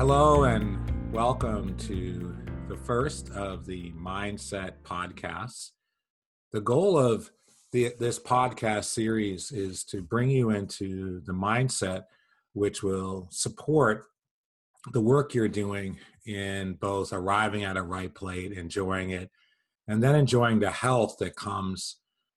[0.00, 2.34] Hello, and welcome to
[2.68, 5.72] the first of the Mindset podcasts.
[6.52, 7.30] The goal of
[7.72, 12.04] the, this podcast series is to bring you into the mindset
[12.54, 14.04] which will support
[14.90, 19.28] the work you're doing in both arriving at a right plate, enjoying it,
[19.86, 21.96] and then enjoying the health that comes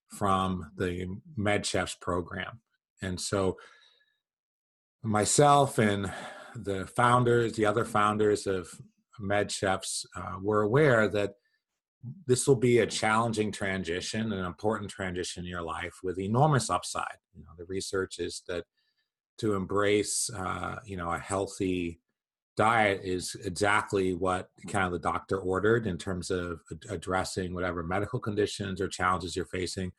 [0.10, 1.08] from the
[1.40, 2.60] MedChefs program.
[3.02, 3.56] And so,
[5.02, 6.12] myself and
[6.56, 8.70] the founders, the other founders of
[9.22, 11.34] MedChefs, uh, were aware that
[12.28, 17.18] this will be a challenging transition, an important transition in your life with enormous upside.
[17.34, 18.66] You know, the research is that
[19.38, 22.02] to embrace, uh, you know, a healthy
[22.56, 26.60] diet is exactly what kind of the doctor ordered in terms of
[26.90, 29.92] addressing whatever medical conditions or challenges you're facing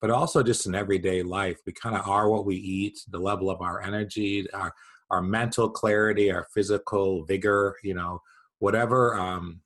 [0.00, 3.50] but also just in everyday life we kind of are what we eat the level
[3.50, 4.72] of our energy our
[5.10, 8.20] our mental clarity our physical vigor you know
[8.58, 9.60] whatever um,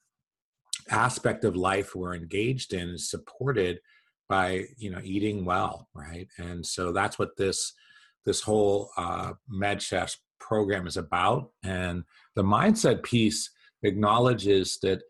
[0.90, 3.78] aspect of life we're engaged in is supported
[4.28, 7.74] by you know eating well right and so that's what this
[8.24, 11.50] this whole uh, MedChefs program is about.
[11.64, 13.50] And the mindset piece
[13.82, 15.02] acknowledges that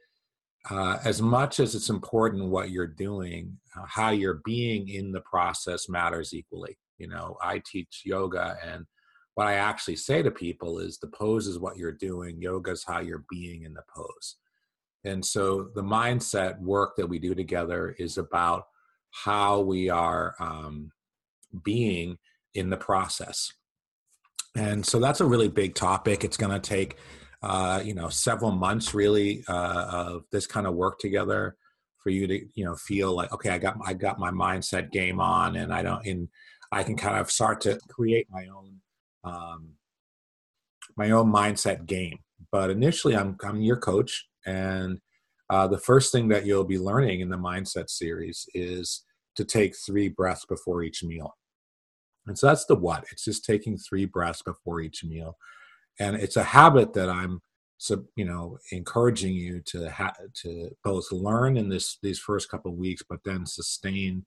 [0.70, 5.20] uh, as much as it's important what you're doing, uh, how you're being in the
[5.22, 6.78] process matters equally.
[6.98, 8.86] You know, I teach yoga, and
[9.34, 12.84] what I actually say to people is the pose is what you're doing, yoga is
[12.84, 14.36] how you're being in the pose.
[15.04, 18.66] And so the mindset work that we do together is about
[19.10, 20.92] how we are um,
[21.64, 22.18] being
[22.54, 23.52] in the process.
[24.54, 26.24] And so that's a really big topic.
[26.24, 26.96] It's going to take,
[27.42, 31.56] uh, you know, several months really uh, of this kind of work together
[31.98, 35.20] for you to, you know, feel like, okay, I got, I got my mindset game
[35.20, 36.28] on and I don't, and
[36.70, 38.80] I can kind of start to create my own,
[39.24, 39.70] um,
[40.96, 42.18] my own mindset game.
[42.50, 44.98] But initially I'm, I'm your coach and
[45.50, 49.04] uh, the first thing that you'll be learning in the mindset series is
[49.36, 51.36] to take three breaths before each meal.
[52.26, 53.04] And so that's the what.
[53.12, 55.36] It's just taking three breaths before each meal.
[56.00, 57.42] And it's a habit that I'm
[57.82, 62.70] so you know encouraging you to ha- to both learn in this these first couple
[62.70, 64.24] of weeks but then sustain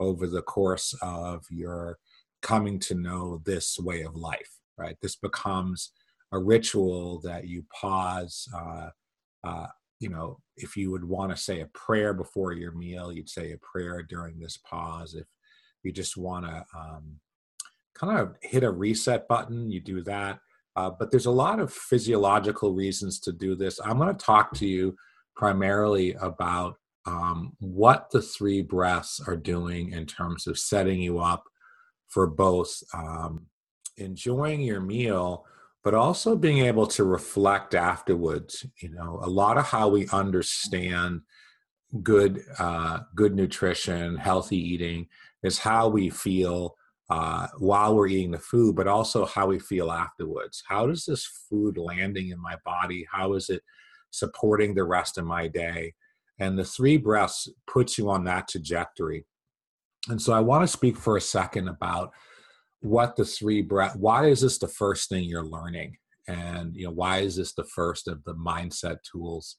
[0.00, 1.98] over the course of your
[2.46, 5.92] coming to know this way of life right this becomes
[6.32, 8.88] a ritual that you pause uh,
[9.44, 9.66] uh,
[10.00, 13.52] you know if you would want to say a prayer before your meal you'd say
[13.52, 15.26] a prayer during this pause if
[15.82, 17.20] you just want to um,
[17.98, 20.38] kind of hit a reset button, you do that.
[20.74, 23.80] Uh, but there's a lot of physiological reasons to do this.
[23.82, 24.94] I'm going to talk to you
[25.34, 26.74] primarily about
[27.06, 31.44] um, what the three breaths are doing in terms of setting you up
[32.08, 33.46] for both um,
[33.96, 35.44] enjoying your meal,
[35.82, 38.66] but also being able to reflect afterwards.
[38.80, 41.22] You know, a lot of how we understand
[42.02, 45.06] good uh, good nutrition, healthy eating,
[45.42, 46.76] is how we feel
[47.08, 50.62] uh, while we're eating the food, but also how we feel afterwards.
[50.68, 53.06] How does this food landing in my body?
[53.10, 53.62] How is it
[54.10, 55.94] supporting the rest of my day?
[56.38, 59.24] And the three breaths puts you on that trajectory.
[60.08, 62.12] And so I want to speak for a second about
[62.80, 63.96] what the three breath.
[63.96, 65.96] Why is this the first thing you're learning?
[66.28, 69.56] And you know why is this the first of the mindset tools?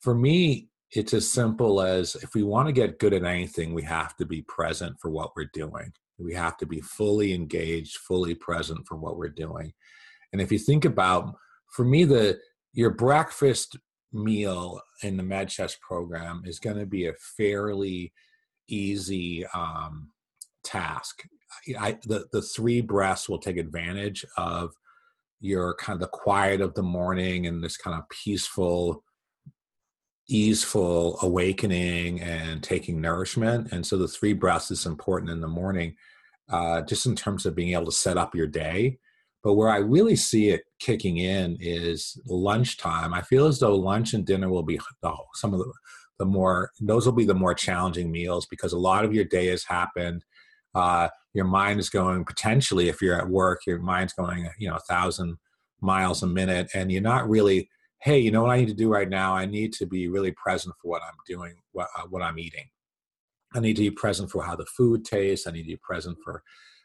[0.00, 3.82] For me, it's as simple as if we want to get good at anything, we
[3.82, 5.92] have to be present for what we're doing.
[6.18, 9.72] We have to be fully engaged, fully present for what we're doing.
[10.32, 11.34] And if you think about,
[11.72, 12.38] for me, the
[12.72, 13.76] your breakfast
[14.12, 18.12] meal in the MedChefs program is going to be a fairly
[18.68, 20.10] easy um,
[20.64, 21.22] task.
[21.78, 24.72] I, the the three breaths will take advantage of
[25.40, 29.02] your kind of the quiet of the morning and this kind of peaceful
[30.28, 33.70] easeful awakening and taking nourishment.
[33.72, 35.94] And so the three breaths is important in the morning,
[36.48, 38.98] uh, just in terms of being able to set up your day.
[39.44, 43.14] But where I really see it kicking in is lunchtime.
[43.14, 45.72] I feel as though lunch and dinner will be oh, some of the,
[46.18, 49.46] the more, those will be the more challenging meals because a lot of your day
[49.46, 50.24] has happened.
[50.74, 54.76] Uh, your mind is going potentially, if you're at work, your mind's going, you know,
[54.76, 55.36] a thousand
[55.80, 57.68] miles a minute, and you're not really
[58.00, 59.34] hey, you know what I need to do right now?
[59.34, 62.66] I need to be really present for what I'm doing, what, uh, what I'm eating.
[63.54, 65.46] I need to be present for how the food tastes.
[65.46, 66.42] I need to be present for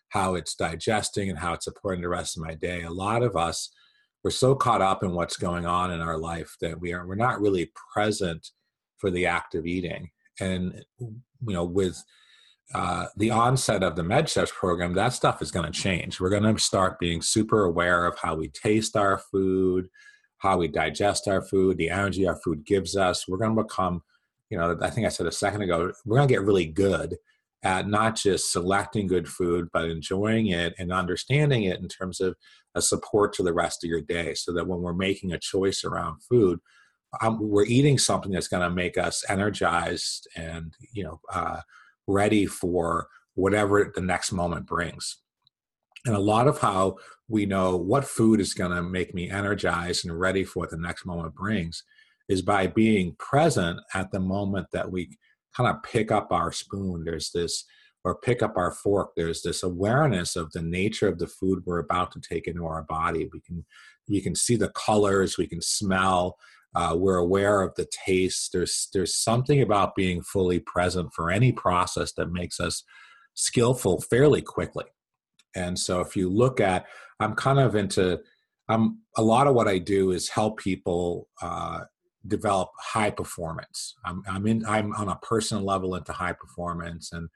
[0.09, 2.83] how it's digesting and how it's supporting the rest of my day.
[2.83, 3.71] A lot of us,
[4.23, 7.15] we're so caught up in what's going on in our life that we are we're
[7.15, 8.51] not really present
[9.01, 10.11] for the act of eating.
[10.39, 12.01] And you know, with
[12.73, 16.19] uh, the onset of the MedChefs program, that stuff is going to change.
[16.19, 19.89] We're going to start being super aware of how we taste our food,
[20.37, 23.27] how we digest our food, the energy our food gives us.
[23.27, 24.03] We're going to become,
[24.49, 27.17] you know, I think I said a second ago, we're going to get really good
[27.63, 32.35] at not just selecting good food, but enjoying it and understanding it in terms of
[32.73, 34.33] a support to the rest of your day.
[34.33, 36.59] So that when we're making a choice around food,
[37.19, 41.59] um, we're eating something that's going to make us energized and you know uh,
[42.07, 45.17] ready for whatever the next moment brings.
[46.05, 46.97] And a lot of how
[47.27, 50.77] we know what food is going to make me energized and ready for what the
[50.77, 51.83] next moment brings
[52.27, 55.17] is by being present at the moment that we
[55.55, 57.03] kind of pick up our spoon.
[57.03, 57.65] There's this,
[58.03, 59.11] or pick up our fork.
[59.15, 62.83] There's this awareness of the nature of the food we're about to take into our
[62.83, 63.29] body.
[63.31, 63.65] We can,
[64.09, 65.37] we can see the colors.
[65.37, 66.37] We can smell.
[66.73, 68.51] Uh, we're aware of the taste.
[68.53, 72.83] There's there's something about being fully present for any process that makes us
[73.33, 74.85] skillful fairly quickly.
[75.55, 76.85] And so if you look at,
[77.19, 78.19] I'm kind of into,
[78.69, 81.81] I'm a lot of what I do is help people uh,
[82.27, 83.95] develop high performance.
[84.05, 87.29] I'm, I'm in, I'm on a personal level into high performance, and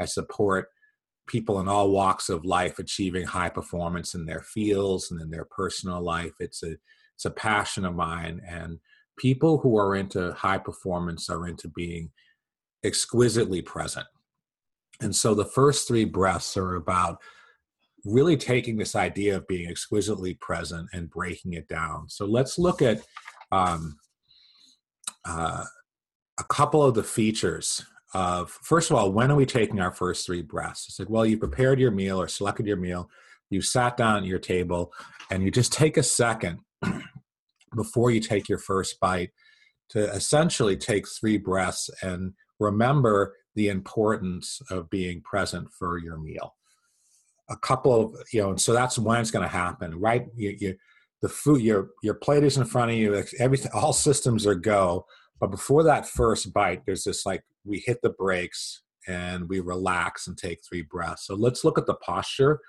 [0.00, 0.68] I support
[1.28, 5.44] people in all walks of life achieving high performance in their fields and in their
[5.44, 6.32] personal life.
[6.40, 6.76] It's a,
[7.20, 8.78] it's a passion of mine, and
[9.18, 12.10] people who are into high performance are into being
[12.82, 14.06] exquisitely present.
[15.02, 17.18] And so the first three breaths are about
[18.06, 22.08] really taking this idea of being exquisitely present and breaking it down.
[22.08, 23.02] So let's look at
[23.52, 23.98] um,
[25.28, 25.64] uh,
[26.38, 27.84] a couple of the features
[28.14, 30.86] of, first of all, when are we taking our first three breaths?
[30.88, 33.10] It's like, well, you prepared your meal or selected your meal,
[33.50, 34.90] you sat down at your table,
[35.30, 36.60] and you just take a second
[37.74, 39.30] before you take your first bite
[39.90, 46.54] to essentially take three breaths and remember the importance of being present for your meal.
[47.48, 50.26] A couple of you know and so that's when it's going to happen right?
[50.36, 50.76] You, you
[51.22, 55.04] the food your your plate is in front of you everything all systems are go
[55.40, 60.26] but before that first bite there's this like we hit the brakes and we relax
[60.26, 61.26] and take three breaths.
[61.26, 62.60] So let's look at the posture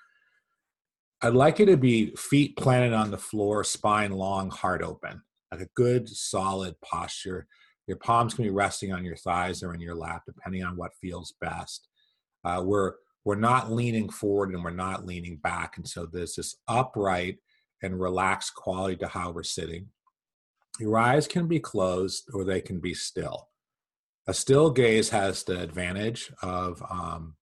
[1.23, 5.21] i'd like you to be feet planted on the floor spine long heart open
[5.51, 7.47] like a good solid posture
[7.87, 10.95] your palms can be resting on your thighs or in your lap depending on what
[11.01, 11.87] feels best
[12.43, 15.77] uh, we're we're not leaning forward and we're not leaning back.
[15.77, 17.37] And so there's this upright
[17.83, 19.87] and relaxed quality to how we're sitting.
[20.79, 23.49] Your eyes can be closed or they can be still.
[24.27, 27.35] A still gaze has the advantage of um,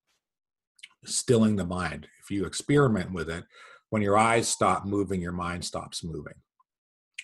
[1.06, 2.08] stilling the mind.
[2.24, 3.46] If you experiment with it,
[3.90, 6.36] when your eyes stop moving, your mind stops moving.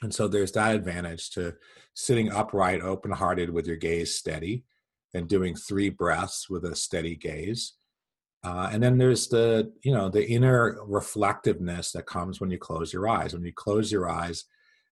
[0.02, 1.56] And so there's that advantage to
[1.94, 4.66] sitting upright, open hearted with your gaze steady
[5.14, 7.74] and doing three breaths with a steady gaze.
[8.44, 12.94] Uh, and then there's the you know the inner reflectiveness that comes when you close
[12.94, 13.34] your eyes.
[13.34, 14.44] When you close your eyes,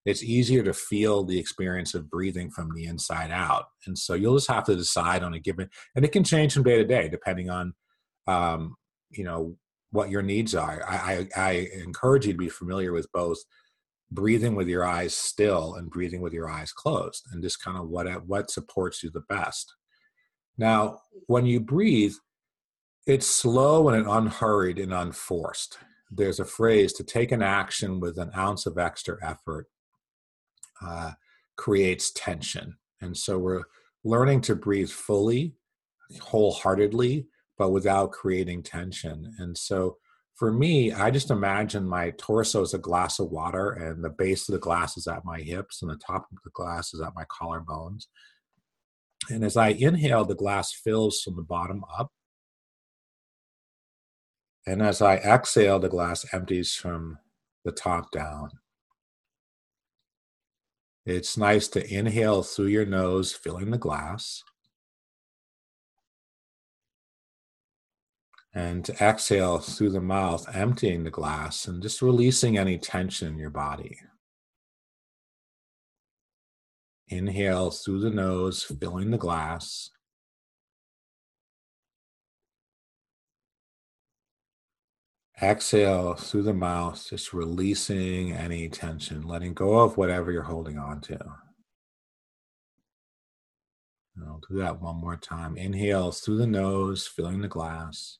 [0.04, 3.66] it's easier to feel the experience of breathing from the inside out.
[3.86, 6.64] And so you'll just have to decide on a given, and it can change from
[6.64, 7.74] day to day depending on
[8.26, 8.74] um,
[9.10, 9.56] you know
[9.94, 10.82] what your needs are.
[10.86, 11.50] I, I, I
[11.84, 13.38] encourage you to be familiar with both
[14.10, 17.88] breathing with your eyes still and breathing with your eyes closed, and just kind of
[17.88, 19.74] what what supports you the best.
[20.56, 22.14] Now, when you breathe
[23.06, 25.78] it's slow and unhurried and unforced.
[26.10, 29.66] There's a phrase to take an action with an ounce of extra effort
[30.82, 31.12] uh,
[31.56, 32.78] creates tension.
[33.00, 33.64] And so we're
[34.04, 35.54] learning to breathe fully,
[36.20, 37.26] wholeheartedly,
[37.58, 39.34] but without creating tension.
[39.38, 39.98] And so
[40.34, 44.48] for me, I just imagine my torso is a glass of water, and the base
[44.48, 47.14] of the glass is at my hips, and the top of the glass is at
[47.14, 48.06] my collarbones.
[49.30, 52.10] And as I inhale, the glass fills from the bottom up.
[54.66, 57.18] And as I exhale, the glass empties from
[57.64, 58.50] the top down.
[61.06, 64.42] It's nice to inhale through your nose, filling the glass.
[68.56, 73.38] And to exhale through the mouth, emptying the glass and just releasing any tension in
[73.38, 73.98] your body.
[77.08, 79.90] Inhale through the nose, filling the glass.
[85.42, 91.00] Exhale through the mouth, just releasing any tension, letting go of whatever you're holding on
[91.02, 91.18] to.
[94.16, 95.56] And I'll do that one more time.
[95.56, 98.18] Inhale through the nose, filling the glass.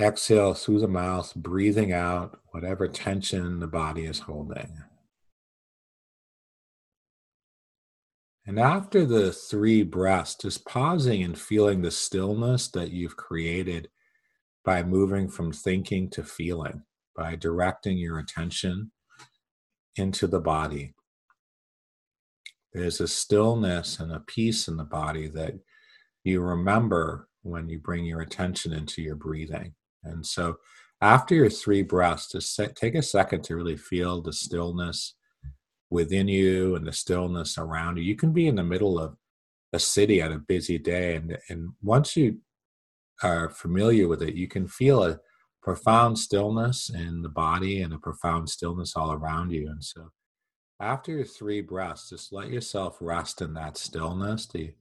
[0.00, 4.78] Exhale through the mouth, breathing out whatever tension the body is holding.
[8.46, 13.88] And after the three breaths, just pausing and feeling the stillness that you've created
[14.64, 16.82] by moving from thinking to feeling,
[17.14, 18.90] by directing your attention
[19.96, 20.94] into the body.
[22.72, 25.54] There's a stillness and a peace in the body that
[26.24, 29.74] you remember when you bring your attention into your breathing.
[30.04, 30.56] And so,
[31.00, 35.14] after your three breaths, just take a second to really feel the stillness
[35.90, 38.04] within you and the stillness around you.
[38.04, 39.16] You can be in the middle of
[39.72, 42.38] a city on a busy day, and, and once you
[43.22, 45.18] are familiar with it, you can feel a
[45.62, 49.68] profound stillness in the body and a profound stillness all around you.
[49.68, 50.10] And so,
[50.80, 54.74] after your three breaths, just let yourself rest in that stillness, the,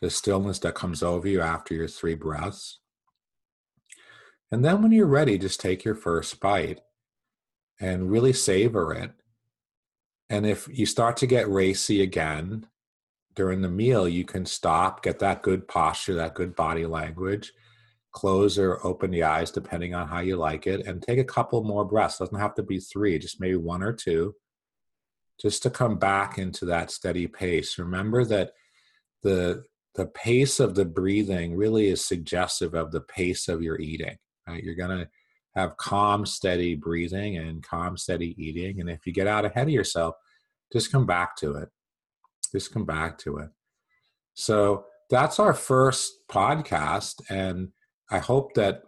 [0.00, 2.78] the stillness that comes over you after your three breaths.
[4.50, 6.80] And then, when you're ready, just take your first bite
[7.80, 9.12] and really savor it.
[10.30, 12.66] And if you start to get racy again
[13.34, 17.52] during the meal, you can stop, get that good posture, that good body language,
[18.12, 21.62] close or open the eyes depending on how you like it, and take a couple
[21.62, 22.18] more breaths.
[22.18, 24.34] Doesn't have to be three, just maybe one or two,
[25.40, 27.78] just to come back into that steady pace.
[27.78, 28.52] Remember that
[29.22, 29.64] the
[29.94, 34.16] the pace of the breathing really is suggestive of the pace of your eating.
[34.48, 34.62] Right?
[34.62, 35.08] You're gonna
[35.54, 38.80] have calm, steady breathing and calm, steady eating.
[38.80, 40.14] And if you get out ahead of yourself,
[40.72, 41.68] just come back to it.
[42.52, 43.48] Just come back to it.
[44.34, 47.22] So that's our first podcast.
[47.28, 47.68] And
[48.10, 48.82] I hope that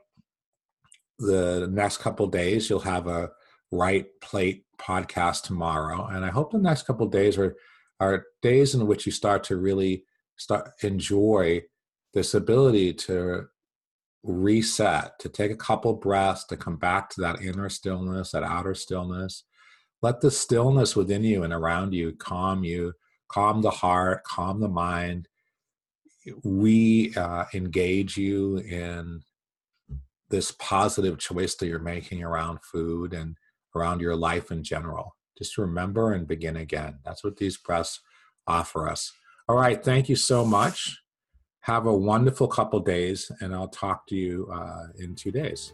[1.18, 3.30] the next couple days you'll have a
[3.70, 6.06] right plate podcast tomorrow.
[6.06, 7.56] And I hope the next couple days are
[8.00, 10.04] are days in which you start to really
[10.38, 11.62] start enjoy
[12.14, 13.46] this ability to
[14.22, 18.74] reset, to take a couple breaths, to come back to that inner stillness, that outer
[18.74, 19.44] stillness.
[20.02, 22.94] Let the stillness within you and around you calm you,
[23.28, 25.28] calm the heart, calm the mind,
[26.42, 29.22] we uh, engage you in
[30.28, 33.36] this positive choice that you're making around food and
[33.74, 35.16] around your life in general.
[35.36, 36.98] Just remember and begin again.
[37.04, 38.00] That's what these breaths
[38.46, 39.12] offer us.
[39.48, 39.82] All right.
[39.82, 41.00] Thank you so much.
[41.60, 45.72] Have a wonderful couple days, and I'll talk to you uh, in two days.